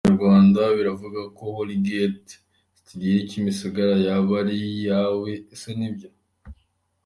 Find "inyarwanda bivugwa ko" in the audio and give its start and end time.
0.03-1.43